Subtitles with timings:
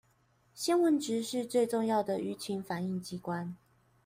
[0.55, 3.51] 新聞局是最重要的輿情反映機關